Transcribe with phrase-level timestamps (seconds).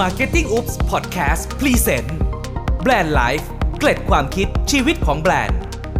[0.00, 2.08] Marketing Oops Podcast Present
[2.82, 5.58] Brand Life เกร็ดความคิดชีวิตของแบรนด์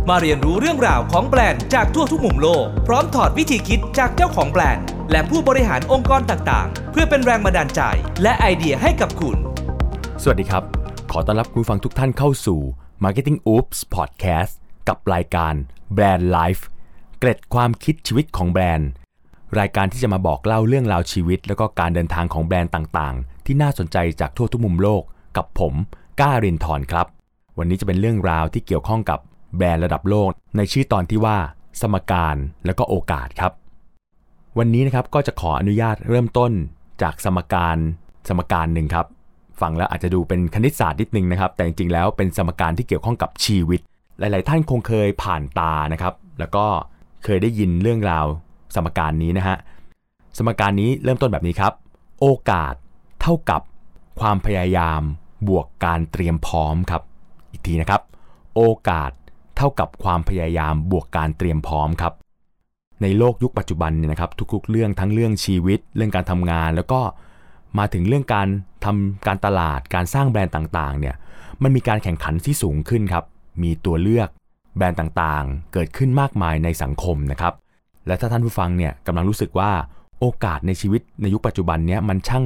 [0.08, 7.80] มาเรียนรู้เรื่องราวของแบรนด์จากทั่วทุกมุมโลก พร้อมถอดวิธีคิดจากเจ้าของแบรนด์ และผู้บริหารองค์กรต่างๆ เพื่อเป็นแรงบันดาลใจ
[8.22, 9.36] และไอเดียให้กับคุณ
[10.22, 10.62] สวัสดีครับ
[11.12, 12.60] ขอต้อนรับคุณฟังทุกท่านเข้าสู่
[13.04, 14.52] Marketing Oops Podcast
[14.88, 15.54] กับรายการ
[15.96, 16.62] Brand Life
[17.18, 18.88] เกร็ดความคิดชีวิตของแบรนด์
[19.58, 25.02] รายการที่จะมาบอกเล่าเรื่องราวชีวิต แล้วก็การเดินทางของแบรนด์ต่างๆ ที่น่าสนใจจากทั่วทุกมุมโลก
[25.36, 25.74] กับผม
[26.20, 27.06] ก้ารินทร์ครับ
[27.58, 29.18] วันนี้จะเป็นเรื่องราวที่เกี่ยวข้องกับ
[29.56, 31.38] แบรนด์ระดับโลก ในชื่อตอนที่ว่า
[31.80, 33.52] สมการและก็โอกาสครับ
[34.58, 36.52] วันนี้นะครับก็จะขออนุญาตเริ่มต้น
[37.02, 37.76] จากสมการ
[38.28, 39.06] สมการหนึ่งครับ
[39.60, 43.80] ฟังแล้วอาจจะดูเป็นคณิตศาสตร์นิดนึงนะครับ แต่จริงๆแล้วเป็นสมการที่เกี่ยวข้องกับชีวิต
[44.18, 46.66] หลาย ๆ ท่านคงเคยผ่านตานะครับ แล้วก็
[47.24, 48.26] เคยได้ยินเรื่องราว
[48.74, 49.56] สมการนี้นะฮะ
[50.38, 51.72] สมการนี้เริ่มต้นแบบนี้ครับ
[52.20, 52.74] โอกาส
[53.22, 53.60] เท่ากับ
[54.20, 55.00] ความพยายาม
[55.48, 57.02] บวกการเตรียมพร้อมครับ
[57.50, 58.02] อีกทีนะครับ
[58.56, 59.10] โอกาส
[59.56, 62.12] เท่ากับความพยายามบวกการเตรียมพร้อมครับ
[63.02, 67.00] ในโลกยุคปัจจุบันเนี่ยนะครับ ทุกๆ เรื่องทั้งเรื่องชีวิต เรื่องการทำงาน แล้วก็
[67.78, 68.48] มาถึงเรื่องการ
[68.84, 71.14] ทำการตลาดการสร้างแบรนด์ต่างๆเนี่ย
[71.62, 73.24] มันมีการแข่งขันที่สูงขึ้นครับ
[73.62, 74.28] มีตัวเลือก
[74.76, 77.54] แบรนด์ต่างๆ เกิดขึ้นมากมายในสังคมนะครับ
[78.06, 79.70] และถ้าท่านผู้ฟังเนี่ยกำลังรู้สึกว่า
[80.20, 82.44] โอกาสในชีวิตในยุคปัจจุบันเนี้ยมันช่าง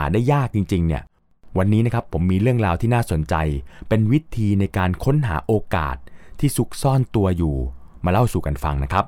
[0.00, 1.02] าได้ยากจริง ๆ เนี่ย
[1.58, 3.34] วันนี้นะครับผมมีเรื่องราวที่น่าสนใจ
[3.88, 5.96] เป็นวิธีในการค้นหาโอกาส
[6.40, 7.56] ที่ซุกซ่อนตัวอยู่
[8.04, 9.04] มาเล่าสู่กันฟังนะครับ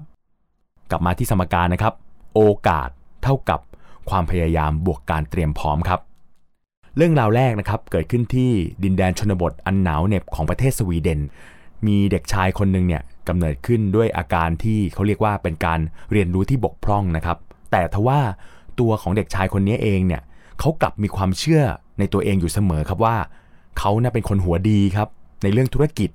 [0.91, 1.95] กลับมาที่สมการนะครับ
[2.35, 2.89] โอกาส
[3.23, 3.61] เท่ากับ
[4.11, 6.01] ความพยายามบวกการเตรียมพร้อมครับ
[6.97, 8.51] เรื่องราวแรกนะครับเกิดขึ้นที่
[8.85, 11.21] ดินแดนชนบทอันหนาวเหน็บของประเทศสวีเดน
[11.87, 15.81] มีเด็กชายคนหนึ่งเนี่ยกำเนิดขึ้นด้วยอาการที่เขาเรียกว่าเป็นการ
[16.13, 17.39] เรียนรู้ที่บกพร่องนะครับ
[17.71, 18.21] แต่ทว่า
[18.81, 20.23] ตัวของเด็กชายคนนี้เองเนี่ย
[20.61, 21.63] เขากลับมีความเชื่อ
[21.99, 23.17] ในตัวเองอยู่เสมอครับว่า
[23.79, 25.09] เขาน่ะเป็นคนหัวดีครับ
[25.43, 26.11] ในเรื่องธุรกิจ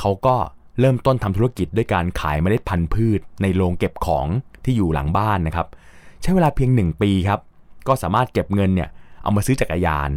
[0.00, 0.36] เขาก็
[0.80, 4.26] เริ่มต้นทำธุรกิจด้วยการขายเมล็ดพันธุ์พืช ในโรงเก็บของ
[4.64, 5.66] ที่อยู่หลังบ้านนะครับ
[6.22, 7.40] ใช้เวลาเพียง 1 ปีครับ
[7.88, 8.88] ก็สามารถเก็บเงินเนี่ย
[9.22, 10.10] เอามาซื้อจักรยาน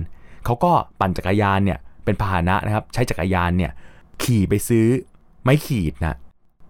[0.45, 3.71] เขาก็ปั่นจักรยานเนี่ยเป็นพาหนะนะครับ ใช้จักรยานเนี่ย
[4.23, 4.85] ขี่ไปซื้อ
[5.43, 6.17] ไม้ขีดนะ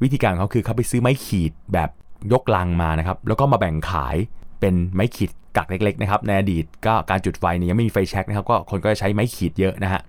[0.01, 1.89] วิธีการของเขาคือเขาไปซื้อไม้ขีดแบบ
[2.31, 4.15] ยกลังมานะครับ แล้วก็มาแบ่งขาย
[4.59, 10.01] เป็นไม้ขีด กักเล็กๆนะครับในอดีตก็การจุดไฟเนี่ยยังไม่มีไฟแช็กนะครับก็คนก็จะใช้ไม้ขีดเยอะนะฮะ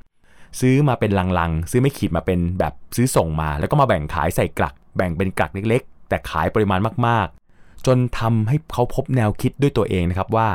[0.60, 10.48] ซื้อมาเป็นลังๆ ซื้อไม่ขีดมาเป็นแบบซื้อส่งมา แล้วก็มาแบ่งขายใส่กลัก แบ่งเป็นกลักเล็กๆ แต่ขายปริมาณมากๆ จนทำให้เขาพบแนวคิดด้วยตัวเองนะครับว่า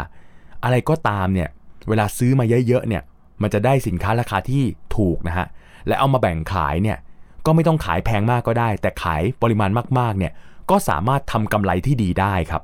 [0.63, 1.49] อะไรก็ตามเนี่ย
[1.89, 3.03] เวลาซื้อมาเยอะๆเนี่ย
[3.41, 4.63] มันจะได้สินค้าราคาที่
[4.97, 5.47] ถูกนะฮะ
[5.87, 6.97] และเอามาแบ่งขายเนี่ย
[7.45, 10.33] ก็ไม่ต้องขายแพงมากก็ได้ แต่ขายปริมาณมากๆเนี่ย
[10.69, 12.61] ก็สามารถทำกำไรที่ดีได้ครับ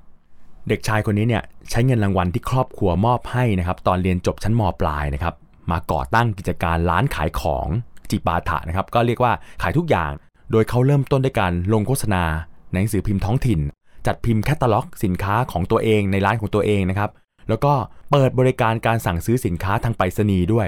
[0.69, 5.33] เด็กชายคนนี้เนี่ยใช้เงินรางวัลที่ครอบครัวมอบให้นะครับ ตอนเรียนจบชั้นมปลายนะครับ
[5.71, 7.67] มาก่อตั้งกิจการร้านขายของ
[8.09, 10.11] จิปาถะนะครับ ก็เรียกว่าขายทุกอย่าง
[10.51, 12.23] โดยเขาเริ่มต้นด้วยการลงโฆษณา
[12.71, 13.59] ในหนังสือพิมพ์ท้องถิ่น
[14.05, 17.09] จัดพิมพ์แคตตาล็อก สินค้าของตัวเองในร้านของตัวเองนะครับ
[17.49, 17.73] แล้วก็
[18.11, 20.67] เปิดบริการการสั่งซื้อสินค้าทางไปรษณีย์ด้วย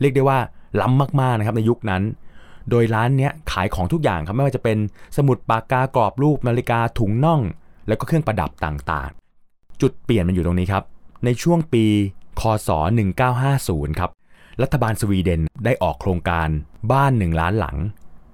[0.00, 0.38] เรียกได้ว่า
[0.80, 2.02] ล้ำมากๆนะครับในยุคนั้น
[2.70, 4.78] โดยร้านเนี้ยขายของทุกอย่างครับไม่ว่าจะเป็น
[5.16, 7.40] สมุดปากกากรอบรูปนาฬิกาถุงน่อง
[7.88, 9.21] แล้วก็เครื่องประดับต่างๆ
[9.82, 10.84] จุดเปลี่ยนมันอยู่ตรงนี้ครับ
[11.24, 11.84] ในช่วงปี
[12.40, 12.70] คศ
[13.34, 14.10] 1950 ครับ
[14.62, 16.48] รัฐบาลสวีเดนได้ออกโครงการ
[16.92, 17.76] บ้านหนึ่งล้านหลัง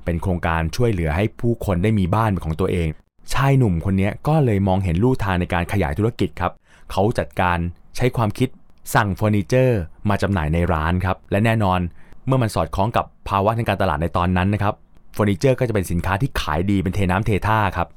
[0.05, 2.89] เป็นโครงการช่วยเหลือให้ผู้คนได้มีบ้านเป็นของตัวเอง
[3.33, 6.53] ชายหนุ่มคนนี้ก็เลยมองเห็นลู่ทางในการขยายธุรกิจครับ
[6.93, 7.59] เขาจัดการ
[7.97, 8.49] ใช้ความคิด
[8.95, 11.81] สั่งเฟอร์นิเจอร์ มาจำหน่ายในร้านครับ และแน่นอน
[12.27, 14.75] เมื่อมันสอดคล้องกับภาวะทางการตลาดในตอนนั้นนะครับ
[15.15, 17.89] เฟอร์นิเจอร์ก็จะเป็นสินค้าที่ขายดีเป็นเทน้ำเทท่าครับ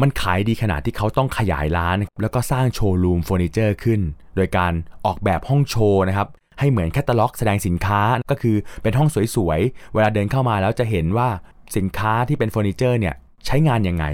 [0.00, 4.00] มันขายดีขนาดที่เขาต้องขยายร้าน แล้วก็สร้างโชว์รูมเฟอร์นิเจอร์ขึ้น
[4.36, 4.72] โดยการ
[5.06, 11.28] ออกแบบห้องโชว์นะครับให้เหมือนแคตตาล็อกแสดงสินค้าก็คือเป็นห้องสวยๆ เวลาเดินเข้ามาแล้วจะเห็นว่า
[11.76, 13.14] สินค้าที่เป็นเฟอร์นิเจอร์เนี่ย
[13.46, 14.04] ใช้งานยังไง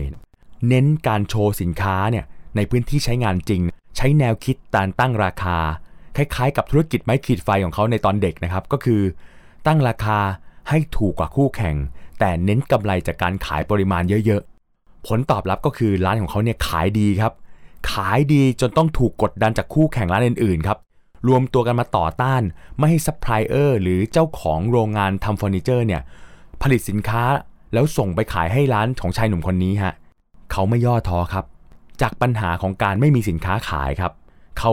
[0.68, 2.24] เน้นการโชว์สินค้าเนี่ย
[2.56, 3.62] ในพื้นที่ใช้งานจริง
[3.96, 5.58] ใช้แนวคิดการตั้งราคา
[6.16, 9.02] คล้ายๆ กับธุรกิจไม้ขีดไฟของเขาในตอนเด็กนะครับก็คือ
[9.66, 10.18] ตั้งราคา
[10.68, 11.76] ให้ถูกกว่าคู่แข่ง
[12.20, 14.42] แต่เน้นกำไรจากการขายปริมาณเยอะ
[15.06, 17.32] ผลตอบรับก็คือร้านของเขาเนี่ยขายดีครับ
[17.92, 20.78] ขายดีจนต้องถูกกดดันจากคู่แข่งร้านอื่นๆครับ
[21.28, 22.42] รวมตัวกันมาต่อต้าน
[22.78, 26.02] ไม่ให้ซัพพลายเออร์หรือเจ้าของโรงงานทำเฟอร์นิเจอร์เนี่ย
[26.62, 27.22] ผลิตสินค้า
[27.72, 29.94] แล้วส่งไปขายให้ร้านของชายหนุ่มคนนี้ฮะ
[30.52, 31.44] เขาไม่ย่อท้อครับ
[32.00, 34.12] จากปัญหาของการไม่มีสินค้าขายครับ
[34.58, 34.72] เขา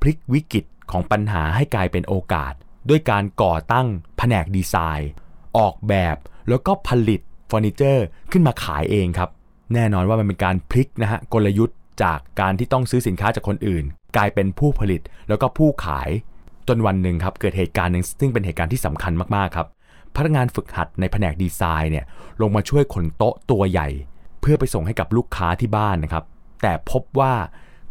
[0.00, 2.52] พลิกวิกฤตของปัญหาให้กลายเป็นโอกาส
[2.88, 3.86] ด้วยการก่อตั้ง
[4.18, 5.10] แผนกดีไซน์
[5.58, 6.16] ออกแบบ
[6.48, 9.30] แล้วก็ผลิตเฟอร์นิเจอร์ขึ้นมาขายเองครับ
[9.74, 13.84] แน่นอนว่ามันเป็นการพลิกนะฮะกลยุทธ์จากการที่ต้องซื้อสินค้าจากคนอื่น
[14.16, 16.10] กลายเป็นผู้ผลิตแล้วก็ผู้ขาย
[16.68, 19.66] จนวันหนึ่งครับเกิดเหตุการณ์หนึ่งซึ่งเป็นเหตุการณ์ที่สำคัญมากๆครับ
[20.16, 22.04] พนักงานฝึกหัดในแผนกดีไซน์เนี่ย
[22.42, 23.88] ลงมาช่วยขนโต๊ะตัวใหญ่
[24.40, 26.24] เพื่อไปส่งให้กับลูกค้าที่บ้านนะครับ
[26.62, 27.32] แต่พบว่า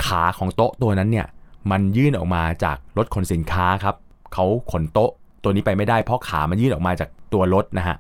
[0.06, 1.27] ขาของโต๊ะตัวนั้นเนี่ย
[1.71, 3.95] มันยื่นออกมาจากรถขนสินค้าครับ
[4.33, 5.12] เขาขนโต๊ะ
[5.44, 7.97] ตัวนี้ไปไม่ได้เพราะขามันยื่นออกมาจากตัวรถนะฮะ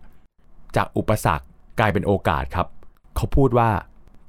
[0.75, 1.45] จากอุปสรรค
[1.79, 2.67] กลายเป็นโอกาสครับ
[3.17, 3.69] เขาพูดว่า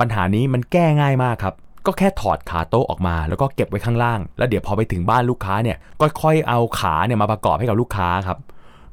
[0.01, 1.55] ปัญหานี้มันแก้ง่ายมากครับ
[1.87, 8.39] ก็แค่ถอดขาโต๊ะออกมา แล้วก็เก็บไว้ข้างล่าง แล้วเดี๋ยวพอไปถึงบ้านลูกค้าเนี่ยก็ค่อยเอาขาเนี่ยมาประกอบให้กับลูกค้าครับ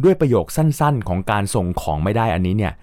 [0.04, 2.74] ด้วยประโยคสั้นๆ ของการส่งของไม่ได้อันนี้เนี่ย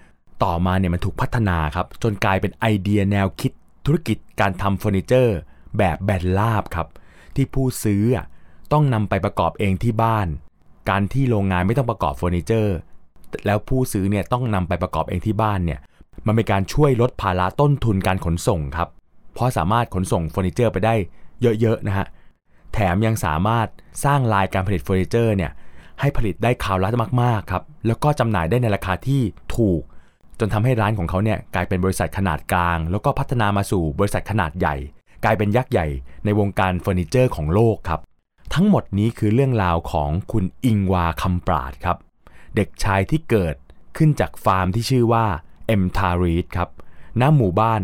[0.43, 3.51] ต่อมาเนี่ยมันถูกพัฒนาครับ จนกลายเป็นไอเดียแนวคิด
[3.85, 5.37] ธุรกิจการทำเฟอร์นิเจอร์
[5.77, 6.87] แบบแบนราบครับ
[7.35, 8.03] ที่ผู้ซื้อ
[8.71, 10.27] ต้องนำไปประกอบเองที่บ้าน
[10.89, 12.75] การที่โรงงานไม่ต้องประกอบเฟอร์นิเจอร์
[13.45, 15.79] แล้วผู้ซื้อเนี่ยต้องนำไปประกอบเองที่บ้านเนี่ย
[16.25, 18.89] มันเป็นการช่วยลดภาระต้นทุนการขนส่งครับ
[19.33, 20.95] เพราะสามารถขนส่งเฟอร์นิเจอร์ไปได้
[21.61, 22.07] เยอะๆนะฮะ
[22.73, 23.67] แถมยังสามารถ
[24.03, 25.51] สร้างไลน์การผลิตเฟอร์นิเจอร์เนี่ย
[25.99, 26.89] ให้ผลิตได้คราวละ
[27.21, 29.21] มากๆครับ แล้วก็จำหน่ายได้ในราคาที่
[29.55, 29.81] ถูก
[30.39, 34.75] จนทำให้ร้านของเขาเนี่ยกลายเป็นบริษัทขนาดกลาง แล้วก็พัฒนามาสู่บริษัทขนาดใหญ่
[35.23, 35.87] กลายเป็นยักษ์ใหญ่
[36.25, 37.99] ในวงการเฟอร์นิเจอร์ของโลกครับ
[38.53, 41.97] ทั้งหมดนี้คือเรื่องราวของคุณอิงวาร์ คัมพราดครับ
[42.55, 43.55] เด็กชายที่เกิด
[43.97, 45.25] ขึ้นจากฟาร์มที่ชื่อว่า
[45.65, 46.69] เอล์มทารีดครับ
[47.21, 47.81] ณหมู่บ้าน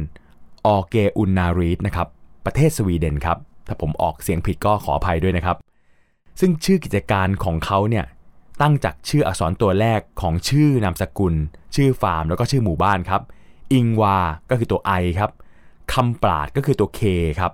[0.67, 2.07] ออเกอุนนารีดนะครับ
[2.45, 3.37] ประเทศสวีเดนครับ
[3.67, 5.57] ถ้าผมออกเสียงผิดก็ขออภัยด้วยนะครับ
[6.39, 8.05] ซึ่งชื่อกิจการของเขาเนี่ย
[8.61, 11.35] ตั้งจากชื่ออักษรตัวแรกของชื่อนามสกุล
[11.75, 13.21] ชื่อฟาร์มแล้วก็ชื่อหมู่บ้านครับ
[13.73, 14.17] อิงวา
[14.49, 15.31] ก็คือตัว I ครับ
[15.93, 17.51] คำปราดก็คือตัว K คครับ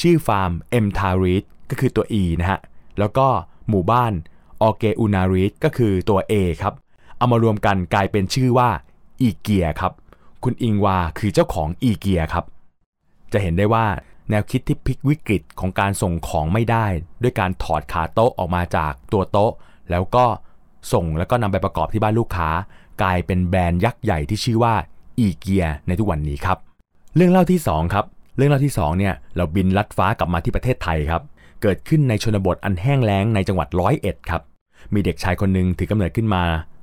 [0.00, 2.60] ชื่อฟาร์มเอ็มทารีดก็คือตัว E นะฮะ
[2.98, 3.26] แล้วก็
[3.68, 4.12] หมู่บ้าน
[4.62, 6.74] ออเกอุนารีดก็คือตัว A ครับ
[7.16, 8.68] เอามารวมกันกลายเป็นชื่อว่า
[9.24, 9.92] อีเกียครับ
[10.44, 12.44] คุณอิงวาคือเจ้าของอีเกียครับ
[13.32, 13.86] จะเห็นได้ว่า
[14.30, 16.86] แนวคิดที่พลิกวิกฤตของการส่งของไม่ได้
[17.22, 19.52] ด้วยการถอดขาโต๊ะออกมาจากตัวโต๊ะ
[19.90, 20.24] แล้วก็
[20.92, 22.48] ส่งแล้วก็นำไปประกอบที่บ้านลูกค้า
[23.02, 24.74] กลายเป็นแบรนด์ยักษ์ใหญ่ที่ชื่อว่า
[25.18, 26.58] อีเกียในทุกวันนี้ครับ
[27.16, 28.04] เรื่องเล่าที่2ครับ
[28.36, 31.22] เรื่องเล่าที่2เนี่ยเราบินลัดฟ้ากลับมาที่ประเทศไทยครับ
[31.62, 34.42] เกิดขึ้นในชนบทอันแห้งแล้งในจังหวัดร้อยเอ็ดครับ
[34.94, 36.42] มีเด็กชายคนหนึ่งถือกำเนิดขึ้นมา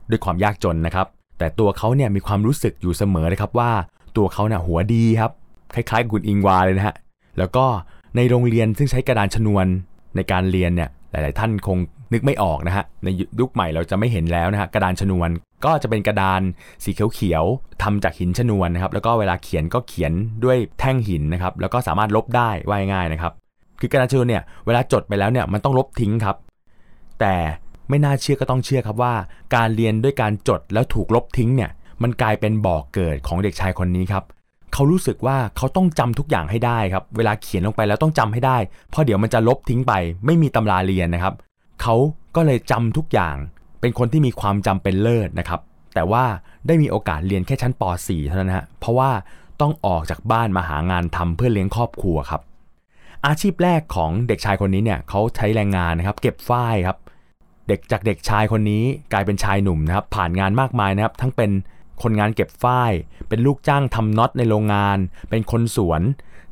[0.10, 1.08] ด้วยความยากจนนะครับ
[1.42, 3.72] แต่ตัวเขาเนี่ยมีความรู้สึกอยู่เสมอเลยครับว่า
[4.18, 5.32] ตัวเขาเนี่ยหัวดีครับ
[5.76, 6.96] คล้ายๆกับคุณอิงวาเลยนะฮะ
[7.38, 7.66] แล้วก็
[8.16, 9.66] ในโรงเรียนซึ่งใช้กระดานชนวน
[10.16, 11.78] ในการเรียนเนี่ยหลาย ๆ ท่านคง
[12.14, 13.08] นึกไม่ออกนะฮะใน
[13.40, 15.30] ยุคใหม่เราจะไม่เห็นแล้วนะฮะกระดานชนวน
[15.66, 16.42] ก็จะเป็นกระดาน
[16.84, 20.14] สีเขียวๆทำจากหินชนวนนะครับแล้วก็เวลาเขียนก็เขียน
[20.44, 23.34] ด้วยแท่งหินนะครับแล้วก็สามารถลบได้ว่ายง่ายนะครับ
[23.80, 26.36] คือกระดานชนวนเนี่ยเวลาจดไปแล้วเนี่ยมันต้องลบทิ้งครับ
[27.20, 27.36] แต่
[27.92, 29.14] ไม่น่าเชื่อก็ต้องเชื่อครับว่า
[29.56, 31.72] การเรียนด้วยการจดแล้วถูกลบทิ้งเนี่ย
[32.04, 34.24] มันกลายเป็นบ่อกเกิดของเด็กชายคนนี้ครับ
[34.74, 38.58] เขารู้สึกว่าเขาต้องจำทุกอย่างให้ได้ครับ เวลาเขียนลงไปแล้วต้องจำให้ได้
[38.90, 39.94] เพราะเดี๋ยวมันจะลบทิ้งไป
[40.26, 41.34] ไม่มีตำราเรียนนะครับ
[41.82, 41.96] เขา
[42.36, 43.36] ก็เลยจำทุกอย่าง
[43.82, 45.60] เป็นคนที่มีความจำเป็นเลิศนะครับ
[45.94, 46.24] แต่ว่า
[46.68, 49.12] ได้มีโอกาสเรียนแค่ชั้นป .4 เท่านั้นฮะ เพราะว่า
[49.62, 52.42] ต้องออกจากบ้านมาหางานทำเพื่อเลี้ยงครอบครัวครับ
[53.28, 56.98] อาชีพแรกของเด็กชายคนนี้เนี่ยเขาใช้แรงงานนะครับ เก็บฝ้ายครับ
[57.72, 58.84] เด็กจากเด็กชายคนนี้
[59.14, 61.52] กลายเป็นชายหนุ่มนะครับ ผ่านงานมากมายนะครับ ทั้งเป็น
[62.04, 62.92] คนงานเก็บฝ้าย
[63.30, 64.98] เป็นลูกจ้างทำน็อตในโรงงาน
[65.30, 66.02] เป็นคนสวน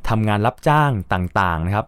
[0.10, 1.86] ทำงานรับจ้างต่างๆนะครับ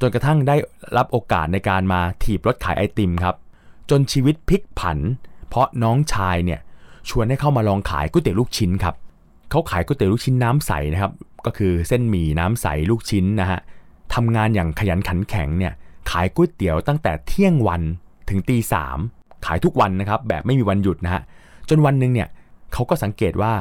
[0.00, 0.56] จนกระทั่งได้
[0.96, 3.36] รับโอกาสในการมาถีบรถขายไอติมครับ
[3.90, 4.98] จนชีวิตพลิกผัน
[5.48, 6.60] เพราะน้องชายเนี่ย
[7.08, 8.94] ชวนให้เข้ามาลองขายก๋วยเตี๋ยวลูกชิ้นครับ
[9.50, 11.12] เขาขายก๋วยเตี๋ยวลูกชิ้นน้ำใสนะครับ
[11.46, 13.60] ก็คือเส้นหมี่น้ำใสลูกชิ้นนะฮะ
[14.14, 15.72] ทำงานอย่างขยันขันแข็งเนี่ย
[16.10, 17.82] ขายก๋วยเตี๋ยวตั้งแต่เที่ยงวัน
[18.30, 18.98] ถึงตีสาม
[19.46, 21.22] ขายทุกวันนะครับ แบบไม่มีวันหยุดนะฮะ
[21.68, 22.28] จนวันหนึ่งเนี่ย
[22.72, 23.52] เขาก็สังเกตว่า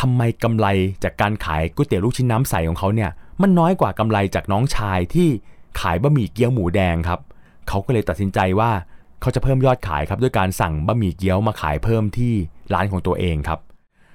[0.00, 0.66] ทำไมกำไร
[1.04, 3.10] จากการขายก๋วยเตี๋ยวลูกชิ้นน้ำใสของเขาเนี่ย
[3.42, 5.28] มันน้อยกว่ากำไรจากน้องชายที่
[5.80, 7.20] ขายบะหมี่เกี๊ยวหมูแดงครับ
[7.68, 8.70] เขาก็เลยตัดสินใจว่า
[9.20, 12.32] เขาจะเพิ่มยอดขายครับด้วยการสั่งบะหมี่เกี๊ยวมาขายเพิ่มที่
[12.74, 13.60] ร้านของตัวเองครับ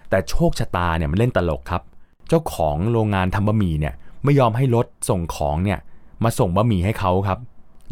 [0.09, 1.81] แต่โชคชะตาเนี่ยมันเล่นตลกครับ
[2.29, 5.79] เจ้าของโรงงานทำบะหมี่เนี่ยไม่ยอมให้รถส่งของเนี่ย
[6.23, 7.39] มาส่งบะหมี่ให้เขาครับ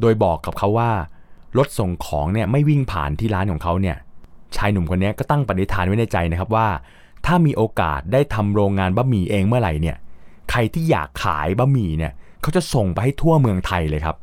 [0.02, 0.92] โดยบอกกับเขาว่า
[1.58, 3.98] รถส่งของเนี่ยไม่วิ่งผ่านที่ร้านของเขาเนี่ย
[4.56, 6.68] ชายหนุ่มคนนี้ก็ตั้งปณิธานไว้ในใจนะครับว่า
[7.26, 9.98] ถ้ามีโอกาสได้ทำโรงงานบะหมี่เองเมื่อไหร่เนี่ย
[10.52, 14.16] ใครที่อยากขายบะหมี่เนี่ยเขาจะส่งไปให้ทั่วเมืองไทยเลยครับ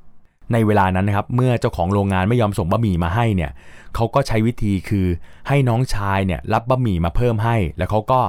[0.52, 3.50] ในเวลานั้นนะครับเมื่อเจ้าของโรงงานไม่ยอมส่งบะหมี่มาให้เนี่ย
[3.94, 5.06] เขาก็ใช้วิธีคือ
[5.48, 8.20] ให้น้องชายเนี่ยรับบะหมี่มาเพิ่มให้ แล้วเขาก็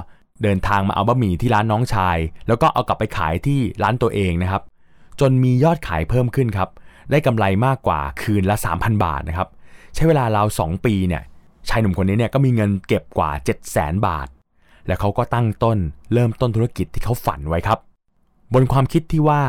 [0.42, 2.16] เดินทางมาเอาบะหมี่ที่ร้านน้องชาย
[2.48, 4.62] แล้วก็เอากลับไปขายที่ร้านตัวเองนะครับ
[5.20, 6.68] จนมียอดขายเพิ่มขึ้นครับ
[7.10, 9.48] ได้กำไรมากกว่าคืนละ 3,000 บาทนะครับ
[9.94, 11.22] ใช้เวลาราว2 ปีเนี่ย
[11.68, 14.28] ชายหนุ่มคนนี้เนี่ยก็มีเงินเก็บกว่า 7 0 0 0 0 0 บาท
[14.86, 15.78] แล้วเขาก็ตั้งต้น
[16.12, 17.78] เริ่มต้นธุรกิจที่เขาฝันไว้ครับ
[18.54, 19.42] บนความคิดที่ว่า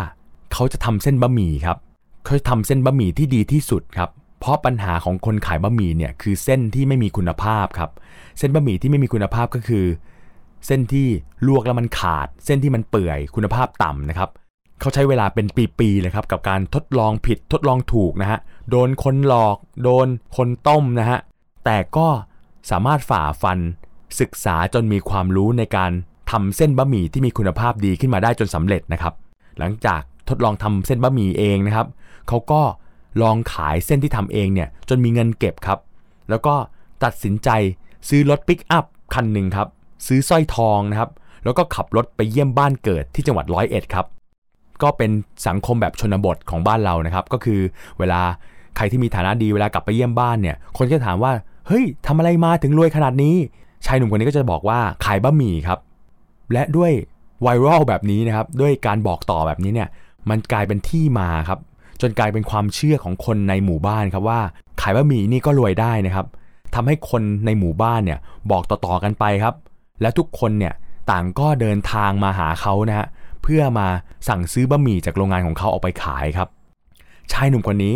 [0.53, 1.77] เขาจะทำเส้นบะหมี่ครับ
[2.23, 7.89] เขาจะทำเส้นบะหมี่ที่ดีที่สุดครับเพราะปัญหาของคนขายบะหมี่เนี่ยคือเส้นที่ไม่มีคุณภาพครับ
[8.37, 9.85] เส้นบะหมี่ที่ไม่มีคุณภาพก็คือ
[10.67, 11.07] เส้นที่
[11.47, 14.29] ลวกแล้วมันขาด เส้นที่มันเปื่อยคุณภาพต่ำนะครับ
[14.81, 15.47] เขาใช้เวลาเป็น
[15.79, 20.07] ปีๆเลยครับกับการทดลองผิดทดลองถูกนะฮะโดนคนหลอก โดน
[20.37, 21.19] คนต้มนะฮะ
[21.65, 22.07] แต่ก็
[22.69, 23.59] สามารถฝ่าฟัน
[24.19, 25.91] ศึกษาจนมีความรู้ในการ
[26.31, 29.13] ทำเส้นบะหมี่ที่มีคุณภาพดีขึ้นมาได้จนสำเร็จนะครับ
[29.59, 31.87] หลังจากทดลองทำเส้นบะหมี่เองนะครับ
[32.27, 32.61] เขาก็
[33.21, 35.79] ลองขายเส้นที่ทำเองเนี่ยจนมีเงินเก็บครับ
[36.29, 36.55] แล้วก็
[37.03, 37.49] ตัดสินใจ
[38.09, 39.67] ซื้อรถปิกอัพคันหนึ่งครับ
[40.07, 41.09] ซื้อสร้อยทองนะครับ
[41.43, 44.05] แล้วก็ขับรถไปเยี่ยมบ้านเกิดที่จังหวัดร้อยเอ็ดครับ
[44.83, 45.11] ก็เป็น
[45.47, 47.59] สังคมแบบชนบทของบ้านเรานะครับ ก็คือ
[47.99, 48.21] เวลา
[48.75, 51.31] ใครที่มีฐานะดีเวลากลับไปเยี่ยมบ้านเนี่ย คนก็ถามว่า
[51.67, 53.35] เฮ้ยทำอะไรมาถึงรวยขนาดนี้
[53.85, 55.79] ชายหนุ่มคนนี้ก็จะบอกว่าขายบะหมี่ครับ
[56.53, 56.91] และด้วย
[57.41, 59.89] ไวรัลแบบนี้นะครับ ด้วยการบอกต่อแบบนี้เนี่ย
[60.29, 61.59] มันกลายเป็นที่มาครับ
[62.01, 64.39] จนกลายเป็นความเชื่อของคนในหมู่บ้านครับว่า
[64.81, 66.25] ขายบะหมี่นี่ก็รวยได้นะครับ
[66.75, 68.19] ทำให้คนในหมู่บ้านเนี่ย
[68.51, 69.55] บอกต่อๆกันไปครับ
[70.01, 70.73] และทุกคนเนี่ย
[71.11, 73.07] ต่างก็เดินทางมาหาเขานะฮะ
[73.43, 73.87] เพื่อมา
[74.27, 76.47] สั่งซื้อบะหมี่จากโรงงานของเขาออกไปขายครับ
[77.31, 77.95] ชายหนุ่มคนนี้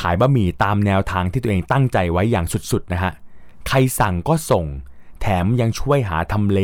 [0.00, 3.12] ขายบะหมี่ตามแนวทางที่ตัวเองตั้งใจไว้อย่างสุดๆนะฮะ
[3.68, 4.64] ใครสั่งก็ส่ง
[5.20, 6.60] แถมยังช่วยหาทำเล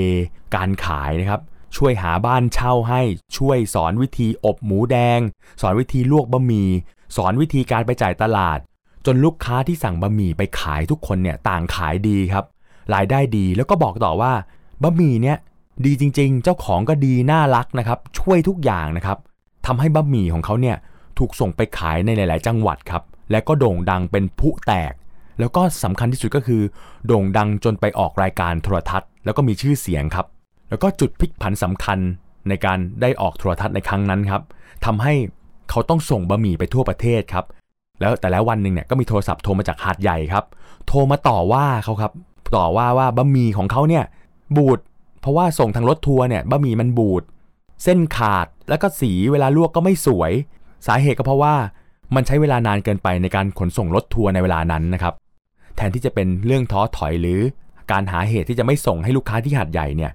[0.54, 1.40] การขายนะครับ
[1.76, 3.02] ช่วยหาบ้านเช่าให้
[3.37, 5.21] ช่วยสอนวิธีอบหมูแดง
[5.61, 6.69] สอนวิธีลวกบะหมี่
[7.16, 8.59] สอนวิธีการไปจ่ายตลาด
[9.07, 12.45] จนลูกค้าที่สั่งบะหมี่ไปขายทุกคนเนี่ยต่างขายดีครับ
[12.95, 14.33] รายได้ดีแล้วก็บอกต่อว่า
[14.83, 15.38] บะหมี่เนี่ย
[15.85, 19.19] ดีจริงๆ เจ้าของก็ดีน่ารักนะครับ ช่วยทุกอย่างนะครับ
[19.67, 20.76] ทำให้บะหมี่ของเขาเนี่ย
[21.19, 24.93] ถูกส่งไปขายในหลาย ๆ จังหวัดครับ และก็โด่งดังเป็นผู้แตก
[25.41, 26.62] แล้วก็สำคัญที่สุดก็คือ
[27.07, 30.26] โด่งดังจนไปออกรายการโทรทัศน์ แล้วก็มีชื่อเสียงครับ
[30.69, 31.99] แล้วก็จุดพลิกผันสำคัญ
[32.49, 34.43] ในการได้ออกโทรทัศน์ในครั้งนั้นครับ
[34.85, 35.14] ทำให้
[35.71, 37.45] เขาต้องส่งบะหมี่ไปทั่วประเทศครับ
[38.00, 40.45] แล้วแต่แล้ววันหนึ่งเนี่ยก็มีโทรศัพท์โทรมาจากหาดใหญ่ครับ
[40.87, 42.12] โทรมาต่อว่าเขาครับ
[42.57, 44.05] ต่อว่าว่าบะหมี่ของเขาเนี่ย
[44.57, 44.79] บูด
[45.23, 47.23] เพราะว่าส่งทางรถทัวร์เนี่ยบะหมี่มันบูด
[47.83, 50.33] เส้นขาดแล้วก็สีเวลาลวกก็ไม่สวย
[50.87, 51.55] สาเหตุก็เพราะว่า
[52.14, 55.14] มันใช้เวลานานเกินไปในการขนส่งรถทัวร์ในเวลานั้นนะครับ
[55.76, 57.41] แทนที่จะเป็นเรื่องท้อถอยหรือ
[57.93, 60.12] การหาเหตุที่จะไม่ส่งให้ลูกค้าที่หาดใหญ่เนี่ย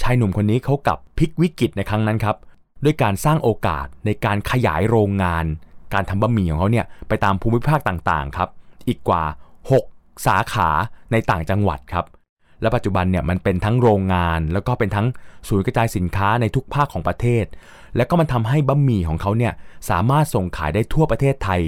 [0.00, 2.36] ชายหนุ่มคนนี้เขากลับพลิกวิกฤตในครั้งนั้นครับ
[2.84, 5.44] ด้วยการสร้างโอกาสในการขยายโรงงาน
[5.94, 8.48] การทำบะหมี่ของเขาเนี่ยไปตามภูมิภาคต่างๆครับ
[8.88, 9.24] อีกกว่า
[9.74, 10.68] 6 สาขา
[11.12, 12.04] ในต่างจังหวัดครับ
[12.62, 15.06] และปัจจุบันเนี่ยมันเป็นทั้งโรงงาน แล้วก็เป็นทั้ง
[15.48, 17.44] ศูนย์กระจายสินค้าในทุกภาคของประเทศ
[17.96, 19.52] และก็มันทำให้บะหมี่ของเขาเนี่ย
[19.90, 21.60] สามารถส่งขายได้ทั่วประเทศไทย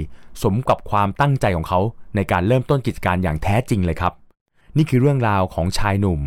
[0.43, 1.79] สมกับความตั้งใจของเขา
[2.15, 4.13] ในการเริ่มต้นกิจการอย่างแท้จริงเลยครับ
[4.77, 6.19] นี่คือเรื่องราวของชายหนุ่ม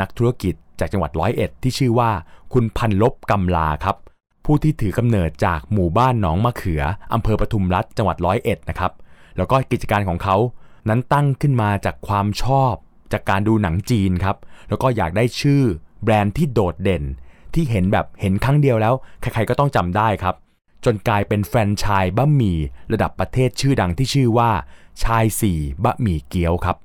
[0.00, 2.10] นักธุรกิจจากจังหวัดร้อยเอ็ดที่ชื่อว่า
[2.52, 3.96] คุณพันลบกำลาครับ
[4.44, 8.92] ผู้ที่ถือกำเนิดจากหมู่บ้านหนองมะเขืออำเภอปทุมรัฐจังหวัดร้อยเอ็ดนะครับ
[9.36, 10.36] แล้วก็กิจการของเขา
[10.88, 12.74] นั้นตั้งขึ้นมาจากความชอบ
[13.12, 14.36] จากการดูหนังจีนครับ
[14.68, 15.62] แล้วก็อยากได้ชื่อ
[16.02, 17.04] แบรนด์ที่โดดเด่น
[17.54, 20.34] ที่เห็นแบบเห็นครั้งเดียวแล้ว ใครๆก็ต้องจำได้ครับ
[20.84, 22.58] จนกลายเป็นแฟรนไชส์บะหมี่
[22.92, 24.50] ระดับประเทศชื่อดังที่ชื่อว่า
[25.04, 26.76] ชายสี่บะหมี่เกี๊ยวครับ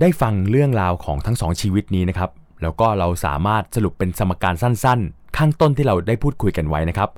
[0.00, 2.30] ได้ฟังเรื่องราวของทั้งสองชีวิตนี้นะครับ
[2.62, 7.10] แล้วก็เราสามารถสรุปเป็นสมการสั้นๆ ข้างต้นที่เราได้พูดคุยกันไว้นะครับ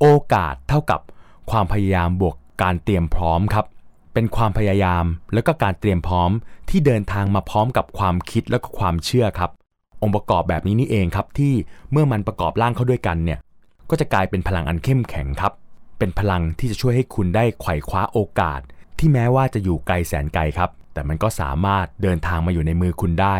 [0.00, 1.00] โอกาสเท่ากับ
[1.50, 3.64] ความพยายามบวกการเตรียมพร้อมครับ
[4.12, 6.30] เป็นความพยายาม แล้วก็การเตรียมพร้อม
[6.70, 9.50] ที่เดินทางมาพร้อมกับความคิดและก็ความเชื่อครับ
[10.02, 11.54] องค์ประกอบแบบนี้นี่เองครับที่
[11.92, 13.38] เมื่อมันประกอบร่างเข้าด้วยกันเนี่ย
[13.90, 15.52] ก็จะกลายเป็นพลังอันเข้มแข็งครับ
[15.98, 18.60] เป็นพลังที่จะช่วยให้คุณได้ไขว่คว้าโอกาส
[18.98, 23.36] ที่แม้ว่าจะอยู่ไกลแสนไกลครับ แต่มันก็สามารถเดินทางมาอยู่ในมือคุณได้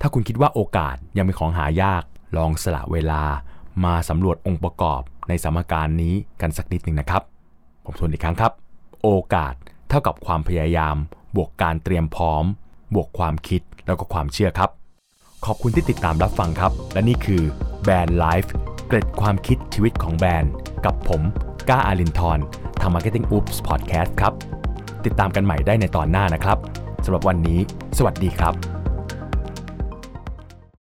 [0.00, 2.02] ถ้าคุณคิดว่าโอกาสยังเป็นของหายาก
[2.36, 3.22] ลองสละเวลา
[3.84, 7.22] มาสำรวจองค์ประกอบในสมการนี้กันสักนิดหนึ่งนะครับ
[7.84, 8.52] ผมทวนอีกครั้งครับ
[9.02, 9.54] โอกาส
[9.94, 10.96] ท่ากับความพยายาม
[11.36, 12.44] บวกการเตรียมพร้อม
[12.94, 14.70] บวกความคิดแล้วก็ความเชื่อครับ
[15.46, 17.42] ขอบคุณที่ติดตามรับฟังครับ และนี่คือ
[17.82, 18.52] แบรนด์ไลฟ์
[18.88, 20.52] เกร็ดความคิดชีวิตของแบรนด์
[20.84, 21.22] กับผม
[21.68, 22.44] ก้าอารินทร์
[22.80, 24.32] ทำ Marketing Oops Podcast ครับ
[25.04, 26.58] ติดตามกันใหม่ได้ในตอนหน้านะครับ
[27.04, 27.58] สำหรับวันนี้
[27.98, 28.73] สวัสดีครับ